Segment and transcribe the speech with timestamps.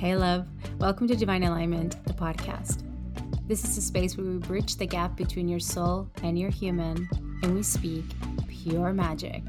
[0.00, 0.46] Hey, love.
[0.78, 2.84] Welcome to Divine Alignment, the podcast.
[3.46, 7.06] This is a space where we bridge the gap between your soul and your human,
[7.42, 8.06] and we speak
[8.48, 9.42] pure magic.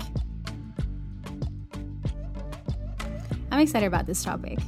[3.50, 4.60] I'm excited about this topic.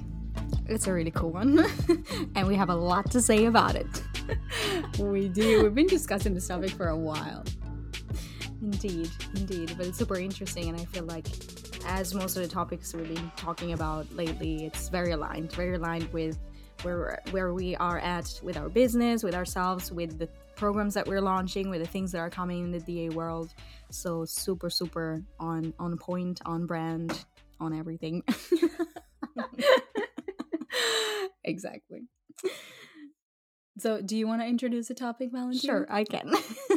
[0.68, 1.66] It's a really cool one,
[2.36, 4.04] and we have a lot to say about it.
[5.00, 5.64] we do.
[5.64, 7.44] We've been discussing this topic for a while.
[8.62, 9.74] Indeed, indeed.
[9.76, 11.28] But it's super interesting, and I feel like
[11.86, 16.12] as most of the topics we've been talking about lately, it's very aligned, very aligned
[16.14, 16.38] with
[16.82, 21.22] where where we are at with our business, with ourselves, with the programs that we're
[21.22, 23.54] launching, with the things that are coming in the DA world.
[23.92, 27.26] So super, super on on point, on brand,
[27.60, 28.24] on everything.
[31.44, 32.02] exactly.
[33.80, 35.60] So, do you want to introduce a topic, Valentina?
[35.60, 36.32] Sure, I can.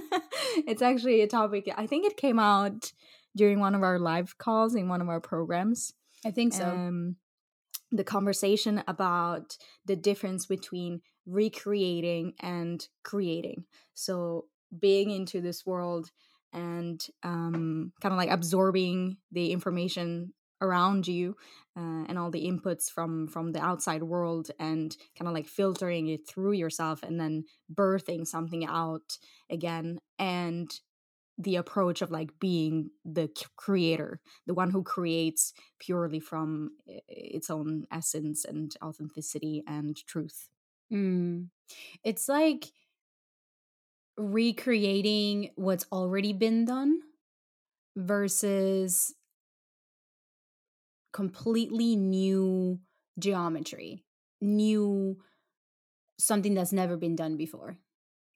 [0.66, 1.71] it's actually a topic.
[1.77, 2.93] I think it came out
[3.37, 5.92] during one of our live calls in one of our programs.
[6.24, 6.66] I think so.
[6.66, 7.16] Um,
[7.93, 13.65] the conversation about the difference between recreating and creating.
[13.95, 16.10] So being into this world
[16.52, 21.37] and um, kind of like absorbing the information around you
[21.76, 26.09] uh, and all the inputs from from the outside world and kind of like filtering
[26.09, 29.18] it through yourself and then birthing something out
[29.50, 30.80] again and
[31.38, 37.87] the approach of like being the creator, the one who creates purely from its own
[37.93, 40.48] essence and authenticity and truth.
[40.93, 41.48] Mm.
[42.04, 42.66] It's like
[44.16, 47.01] recreating what's already been done
[47.96, 49.15] versus
[51.12, 52.80] completely new
[53.18, 54.04] geometry,
[54.40, 55.18] new
[56.18, 57.76] something that's never been done before.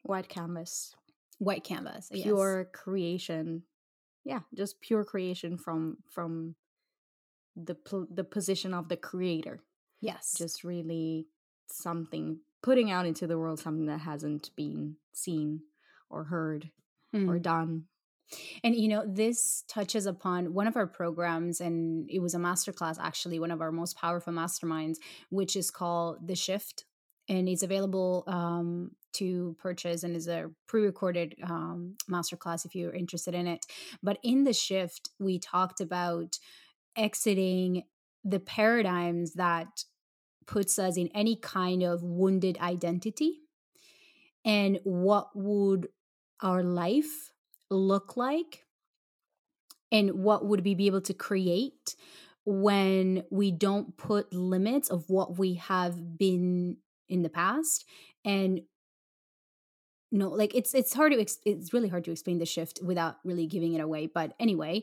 [0.02, 0.94] White canvas
[1.40, 2.80] white canvas pure yes.
[2.80, 3.62] creation.
[4.24, 6.54] Yeah just pure creation from from
[7.56, 9.60] the pl- the position of the creator.
[10.00, 10.34] Yes.
[10.36, 11.26] Just really
[11.66, 15.60] something putting out into the world something that hasn't been seen
[16.08, 16.70] or heard
[17.14, 17.28] mm.
[17.28, 17.84] or done.
[18.62, 22.96] And you know this touches upon one of our programs and it was a masterclass
[23.00, 24.96] actually one of our most powerful masterminds
[25.30, 26.84] which is called the shift
[27.30, 33.34] and it's available um, to purchase and is a pre-recorded um, masterclass if you're interested
[33.34, 33.64] in it.
[34.02, 36.38] But in the shift we talked about
[36.96, 37.84] exiting
[38.24, 39.84] the paradigms that
[40.46, 43.38] puts us in any kind of wounded identity
[44.44, 45.88] and what would
[46.42, 47.30] our life
[47.70, 48.64] look like
[49.92, 51.94] and what would we be able to create
[52.44, 56.76] when we don't put limits of what we have been
[57.10, 57.84] in the past
[58.24, 58.60] and
[60.12, 63.46] no like it's it's hard to it's really hard to explain the shift without really
[63.46, 64.82] giving it away but anyway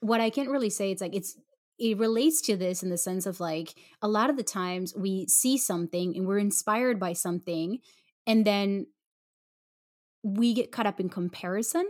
[0.00, 1.36] what i can't really say it's like it's
[1.78, 5.26] it relates to this in the sense of like a lot of the times we
[5.28, 7.78] see something and we're inspired by something
[8.26, 8.86] and then
[10.22, 11.86] we get caught up in comparison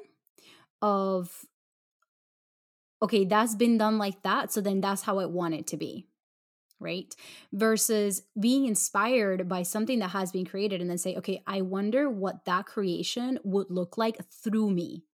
[0.82, 1.44] of
[3.02, 6.06] okay that's been done like that so then that's how i want it to be
[6.80, 7.14] right?
[7.52, 12.10] Versus being inspired by something that has been created and then say, okay, I wonder
[12.10, 15.04] what that creation would look like through me,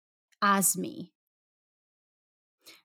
[0.40, 1.12] as me.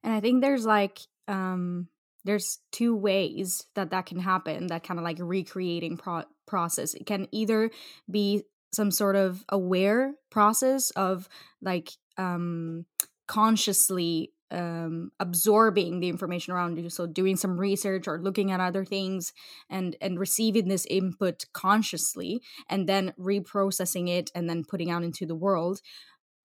[0.04, 1.88] And I think there's like, um,
[2.28, 7.06] there's two ways that that can happen that kind of like recreating pro- process it
[7.06, 7.72] can either
[8.12, 11.30] be some sort of aware process of
[11.62, 12.86] like um
[13.28, 16.90] consciously um, absorbing the information around you.
[16.90, 19.34] So doing some research or looking at other things
[19.70, 25.26] and and receiving this input consciously and then reprocessing it and then putting out into
[25.26, 25.82] the world.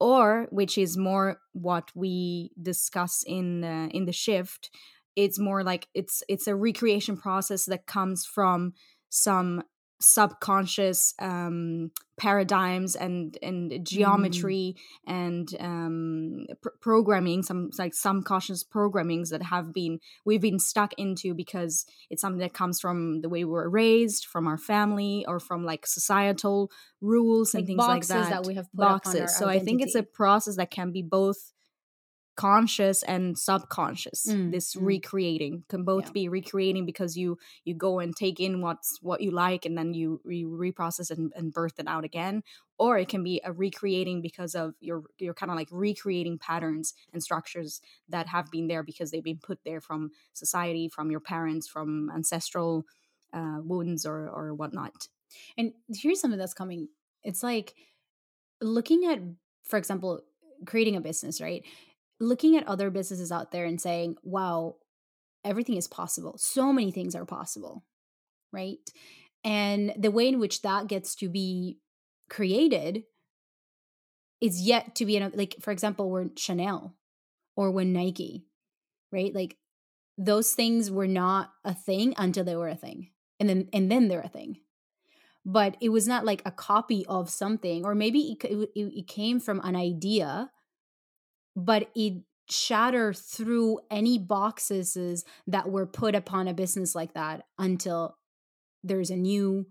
[0.00, 4.70] Or which is more what we discuss in uh, in the shift
[5.16, 8.72] it's more like it's it's a recreation process that comes from
[9.10, 9.62] some
[10.02, 14.76] subconscious um, paradigms and and geometry
[15.08, 15.12] mm.
[15.12, 20.92] and um, pr- programming some like some conscious programmings that have been we've been stuck
[20.98, 25.24] into because it's something that comes from the way we were raised from our family
[25.26, 26.70] or from like societal
[27.00, 29.36] rules and things like that, Boxes that we have boxes.
[29.36, 31.52] So i think it's a process that can be both
[32.34, 34.86] conscious and subconscious mm, this mm.
[34.86, 36.12] recreating can both yeah.
[36.12, 39.92] be recreating because you you go and take in what's what you like and then
[39.92, 42.42] you re- reprocess and, and birth it out again
[42.78, 46.94] or it can be a recreating because of your you're kind of like recreating patterns
[47.12, 51.20] and structures that have been there because they've been put there from society from your
[51.20, 52.86] parents from ancestral
[53.34, 55.08] uh, wounds or or whatnot
[55.58, 56.88] and here's something that's coming
[57.22, 57.74] it's like
[58.62, 59.20] looking at
[59.64, 60.22] for example
[60.64, 61.64] creating a business right
[62.22, 64.76] looking at other businesses out there and saying, wow,
[65.44, 66.36] everything is possible.
[66.38, 67.84] So many things are possible.
[68.52, 68.78] right?
[69.44, 71.78] And the way in which that gets to be
[72.28, 73.04] created
[74.40, 76.96] is yet to be like for example we're chanel
[77.56, 78.46] or when nike
[79.12, 79.56] right like
[80.18, 84.08] those things were not a thing until they were a thing and then and then
[84.08, 84.56] they're a thing
[85.44, 89.38] but it was not like a copy of something or maybe it, it, it came
[89.38, 90.50] from an idea
[91.56, 98.16] but it shattered through any boxes that were put upon a business like that until
[98.82, 99.66] there's a new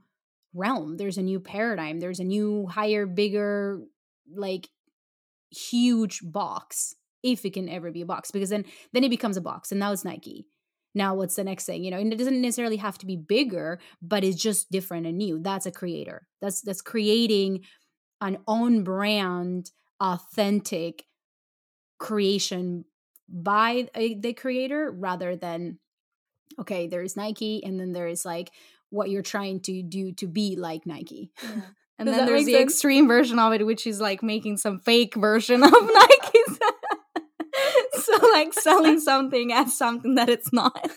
[0.53, 3.81] realm there's a new paradigm there's a new higher bigger
[4.33, 4.69] like
[5.51, 9.41] huge box if it can ever be a box because then then it becomes a
[9.41, 10.47] box and now it's nike.
[10.93, 11.83] Now what's the next thing?
[11.83, 15.17] You know and it doesn't necessarily have to be bigger but it's just different and
[15.17, 15.39] new.
[15.39, 16.27] That's a creator.
[16.41, 17.63] That's that's creating
[18.21, 21.05] an own brand authentic
[22.01, 22.83] creation
[23.29, 25.77] by a, the creator rather than
[26.59, 28.51] okay there's nike and then there is like
[28.89, 31.49] what you're trying to do to be like nike yeah.
[31.99, 32.73] and Does then there's the sense?
[32.73, 36.59] extreme version of it which is like making some fake version of nike's
[38.03, 40.89] so like selling something as something that it's not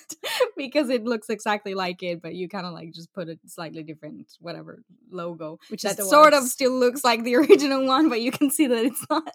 [0.57, 3.83] because it looks exactly like it but you kind of like just put a slightly
[3.83, 8.31] different whatever logo which that sort of still looks like the original one but you
[8.31, 9.29] can see that it's not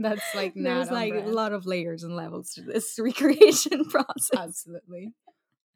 [0.00, 1.28] that's like there's like brand.
[1.28, 4.30] a lot of layers and levels to this recreation process.
[4.36, 5.12] Absolutely.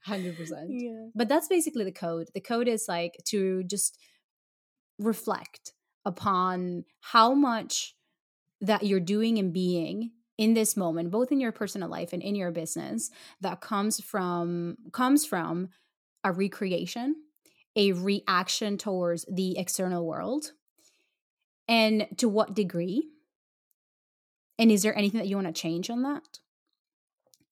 [0.08, 0.36] 100%
[0.68, 1.08] yeah.
[1.14, 2.28] But that's basically the code.
[2.34, 3.98] The code is like to just
[4.98, 5.72] reflect
[6.04, 7.94] upon how much
[8.60, 12.34] that you're doing and being in this moment both in your personal life and in
[12.34, 13.10] your business
[13.40, 15.68] that comes from comes from
[16.22, 17.14] a recreation
[17.76, 20.52] a reaction towards the external world
[21.68, 23.08] and to what degree
[24.58, 26.38] and is there anything that you want to change on that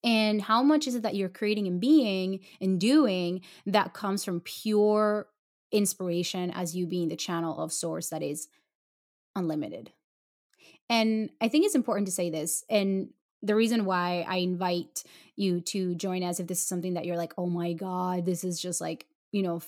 [0.04, 4.40] and how much is it that you're creating and being and doing that comes from
[4.40, 5.28] pure
[5.70, 8.48] inspiration as you being the channel of source that is
[9.36, 9.92] unlimited
[10.92, 12.64] and I think it's important to say this.
[12.68, 15.04] And the reason why I invite
[15.36, 18.44] you to join us, if this is something that you're like, oh my God, this
[18.44, 19.62] is just like, you know,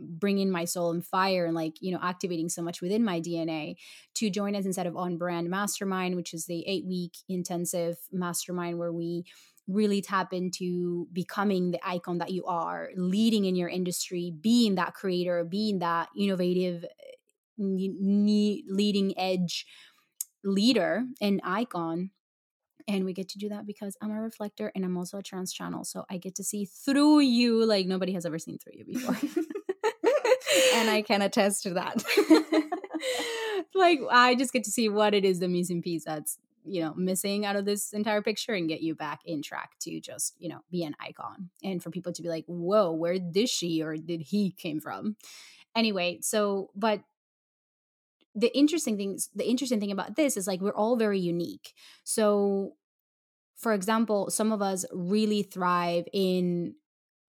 [0.00, 3.76] bringing my soul and fire and like, you know, activating so much within my DNA,
[4.14, 8.78] to join us instead of On Brand Mastermind, which is the eight week intensive mastermind
[8.78, 9.24] where we
[9.68, 14.94] really tap into becoming the icon that you are, leading in your industry, being that
[14.94, 16.88] creator, being that innovative, eh,
[17.58, 19.66] leading edge
[20.42, 22.10] leader and icon
[22.90, 25.52] and we get to do that because I'm a reflector and I'm also a trans
[25.52, 25.84] channel.
[25.84, 29.16] So I get to see through you like nobody has ever seen through you before.
[30.74, 32.02] and I can attest to that.
[33.74, 36.94] like I just get to see what it is the missing piece that's, you know,
[36.94, 40.48] missing out of this entire picture and get you back in track to just, you
[40.48, 41.50] know, be an icon.
[41.64, 45.16] And for people to be like, whoa, where did she or did he came from?
[45.74, 47.00] Anyway, so but
[48.34, 51.74] the interesting things the interesting thing about this is like we're all very unique
[52.04, 52.74] so
[53.56, 56.74] for example some of us really thrive in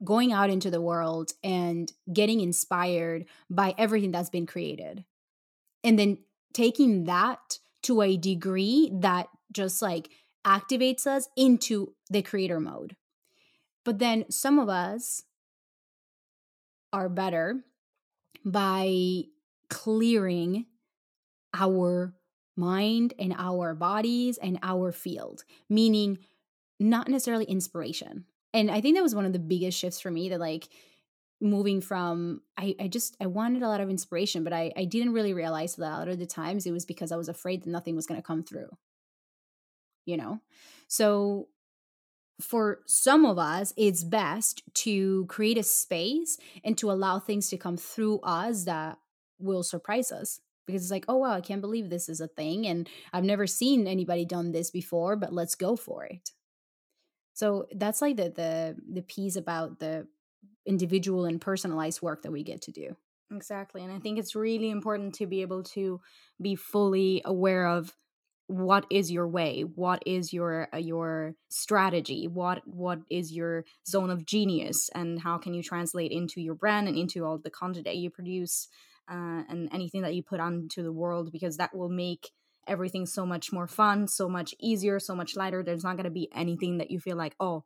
[0.03, 5.03] going out into the world and getting inspired by everything that's been created
[5.83, 6.17] and then
[6.53, 10.09] taking that to a degree that just like
[10.45, 12.95] activates us into the creator mode
[13.83, 15.23] but then some of us
[16.93, 17.63] are better
[18.43, 19.23] by
[19.69, 20.65] clearing
[21.53, 22.13] our
[22.55, 26.19] mind and our bodies and our field, meaning
[26.79, 28.25] not necessarily inspiration.
[28.53, 30.69] And I think that was one of the biggest shifts for me that like
[31.39, 35.13] moving from I, I just I wanted a lot of inspiration, but I, I didn't
[35.13, 37.69] really realize that a lot of the times it was because I was afraid that
[37.69, 38.69] nothing was gonna come through.
[40.05, 40.39] You know?
[40.87, 41.47] So
[42.39, 47.57] for some of us, it's best to create a space and to allow things to
[47.57, 48.97] come through us that
[49.39, 52.67] will surprise us because it's like, oh wow, I can't believe this is a thing
[52.67, 56.31] and I've never seen anybody done this before, but let's go for it.
[57.41, 60.05] So that's like the the the piece about the
[60.67, 62.95] individual and personalized work that we get to do.
[63.31, 63.83] Exactly.
[63.83, 66.01] And I think it's really important to be able to
[66.39, 67.95] be fully aware of
[68.45, 74.09] what is your way what is your uh, your strategy what what is your zone
[74.09, 77.85] of genius and how can you translate into your brand and into all the content
[77.85, 78.67] that you produce
[79.09, 82.31] uh, and anything that you put onto the world because that will make
[82.67, 85.63] everything so much more fun, so much easier, so much lighter.
[85.63, 87.63] There's not going to be anything that you feel like, oh,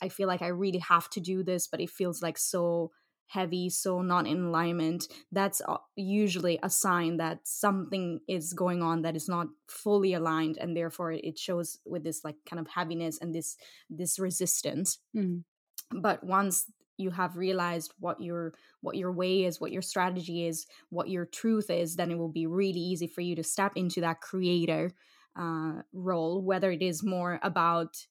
[0.00, 2.90] I feel like I really have to do this, but it feels like so
[3.26, 5.08] heavy, so not in alignment.
[5.32, 10.58] That's uh, usually a sign that something is going on that is not fully aligned,
[10.58, 13.56] and therefore it shows with this like kind of heaviness and this
[13.88, 14.98] this resistance.
[15.16, 15.44] Mm.
[15.90, 20.66] But once you have realized what your what your way is what your strategy is
[20.90, 24.00] what your truth is then it will be really easy for you to step into
[24.00, 24.92] that creator
[25.36, 28.06] uh, role whether it is more about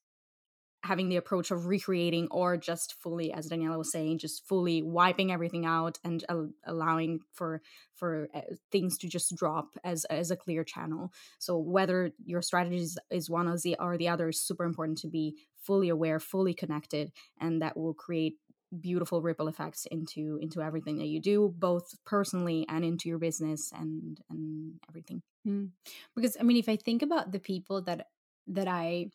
[0.83, 5.31] having the approach of recreating or just fully as daniela was saying just fully wiping
[5.31, 6.25] everything out and
[6.65, 7.61] allowing for
[8.03, 11.13] for uh, things to just drop as as a clear channel.
[11.39, 14.97] So whether your strategy is, is one or the or the other is super important
[14.99, 18.35] to be fully aware fully connected and that will create
[18.79, 23.71] beautiful ripple effects into into everything that you do both personally and into your business
[23.73, 25.69] and and everything mm.
[26.15, 28.07] because i mean if i think about the people that
[28.47, 29.05] that i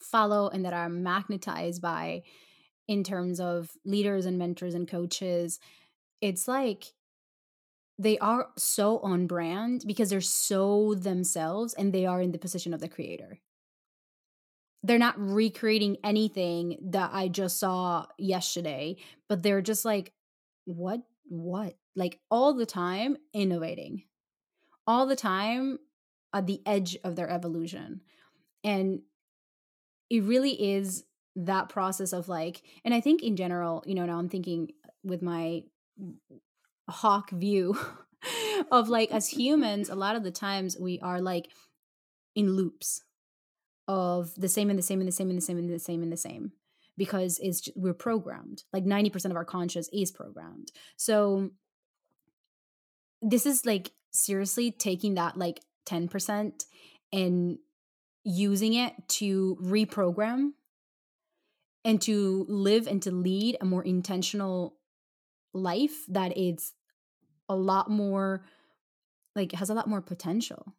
[0.00, 2.22] follow and that i'm magnetized by
[2.88, 5.58] in terms of leaders and mentors and coaches
[6.20, 6.92] it's like
[7.98, 12.72] they are so on brand because they're so themselves and they are in the position
[12.72, 13.38] of the creator
[14.82, 18.96] they're not recreating anything that I just saw yesterday,
[19.28, 20.12] but they're just like,
[20.64, 21.76] what, what?
[21.94, 24.04] Like all the time innovating,
[24.86, 25.78] all the time
[26.32, 28.00] at the edge of their evolution.
[28.64, 29.02] And
[30.10, 31.04] it really is
[31.36, 34.70] that process of like, and I think in general, you know, now I'm thinking
[35.04, 35.62] with my
[36.88, 37.78] hawk view
[38.72, 41.48] of like, as humans, a lot of the times we are like
[42.34, 43.02] in loops
[43.92, 46.02] of the same and the same and the same and the same and the same
[46.02, 46.52] and the same
[46.96, 48.64] because it's we're programmed.
[48.72, 50.72] Like 90% of our conscious is programmed.
[50.96, 51.50] So
[53.20, 56.64] this is like seriously taking that like 10%
[57.12, 57.58] and
[58.24, 60.52] using it to reprogram
[61.84, 64.74] and to live and to lead a more intentional
[65.52, 66.72] life that it's
[67.50, 68.46] a lot more
[69.36, 70.74] like has a lot more potential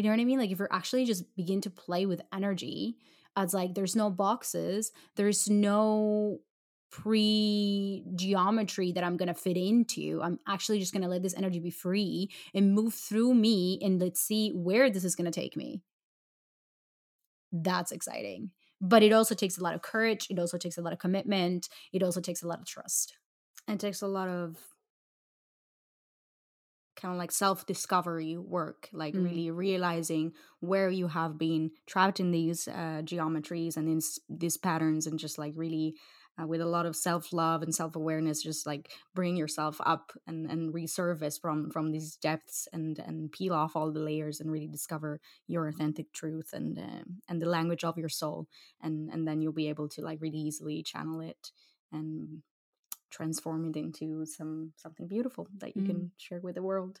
[0.00, 0.38] you know what I mean?
[0.38, 2.96] Like if you're actually just begin to play with energy
[3.36, 6.38] as like there's no boxes, there's no
[6.90, 10.20] pre geometry that I'm going to fit into.
[10.22, 14.00] I'm actually just going to let this energy be free and move through me and
[14.00, 15.82] let's see where this is going to take me.
[17.52, 18.52] That's exciting.
[18.80, 20.28] But it also takes a lot of courage.
[20.30, 21.68] It also takes a lot of commitment.
[21.92, 23.16] It also takes a lot of trust.
[23.68, 24.56] And takes a lot of
[27.00, 29.24] kind of like self discovery work, like mm.
[29.24, 35.06] really realizing where you have been trapped in these uh, geometries and in these patterns,
[35.06, 35.94] and just like really.
[36.40, 40.12] Uh, with a lot of self love and self awareness, just like bring yourself up
[40.26, 44.50] and, and resurface from from these depths and and peel off all the layers and
[44.50, 48.46] really discover your authentic truth and uh, and the language of your soul,
[48.80, 51.50] and and then you'll be able to like really easily channel it
[51.92, 52.42] and
[53.10, 55.86] transform it into some something beautiful that you mm.
[55.86, 57.00] can share with the world.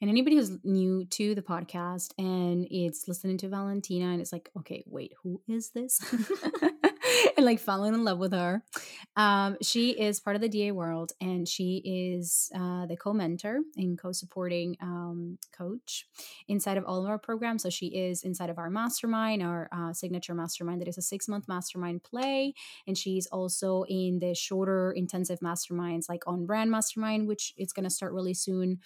[0.00, 4.50] And anybody who's new to the podcast and it's listening to Valentina and it's like,
[4.58, 6.00] okay, wait, who is this?
[7.36, 8.62] and like falling in love with her.
[9.16, 13.60] Um, she is part of the DA world and she is uh, the co mentor
[13.76, 16.06] and co supporting um, coach
[16.48, 17.62] inside of all of our programs.
[17.62, 21.28] So she is inside of our mastermind, our uh, signature mastermind that is a six
[21.28, 22.54] month mastermind play.
[22.86, 27.84] And she's also in the shorter intensive masterminds like on brand mastermind, which is going
[27.84, 28.78] to start really soon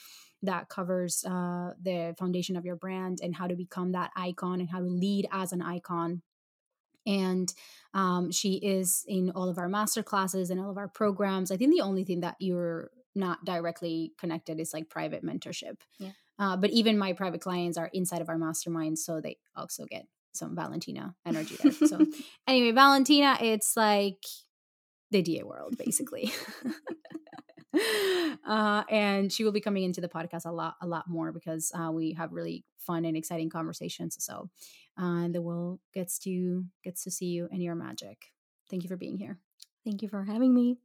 [0.43, 4.69] that covers uh, the foundation of your brand and how to become that icon and
[4.69, 6.23] how to lead as an icon
[7.07, 7.53] and
[7.93, 11.51] um, she is in all of our master classes and all of our programs.
[11.51, 16.11] I think the only thing that you're not directly connected is like private mentorship yeah.
[16.39, 20.07] uh, but even my private clients are inside of our mastermind so they also get
[20.33, 21.73] some valentina energy there.
[21.73, 22.05] So
[22.49, 24.23] anyway valentina it's like
[25.11, 26.33] the da world basically
[28.47, 31.73] uh, and she will be coming into the podcast a lot a lot more because
[31.75, 34.51] uh, we have really fun and exciting conversations so
[34.99, 38.33] uh, the world gets to gets to see you and your magic.
[38.71, 39.39] Thank you for being here.
[39.85, 40.79] Thank you for having me.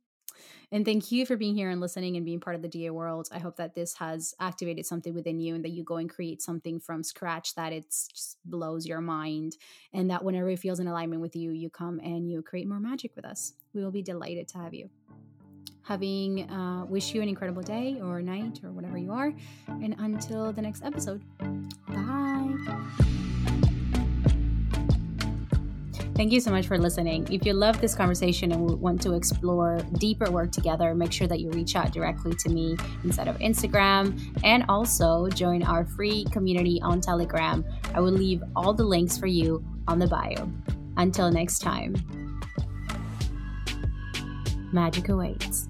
[0.71, 3.27] And thank you for being here and listening and being part of the DA world.
[3.31, 6.41] I hope that this has activated something within you and that you go and create
[6.41, 9.57] something from scratch that it just blows your mind.
[9.93, 12.79] And that whenever it feels in alignment with you, you come and you create more
[12.79, 13.53] magic with us.
[13.73, 14.89] We will be delighted to have you.
[15.89, 19.33] Having uh, wish you an incredible day or night or whatever you are.
[19.67, 21.19] And until the next episode,
[21.87, 22.55] bye.
[26.13, 27.27] Thank you so much for listening.
[27.33, 31.39] If you love this conversation and want to explore deeper work together, make sure that
[31.39, 36.79] you reach out directly to me inside of Instagram and also join our free community
[36.83, 37.65] on Telegram.
[37.95, 40.51] I will leave all the links for you on the bio.
[40.97, 41.95] Until next time,
[44.71, 45.68] magic awaits.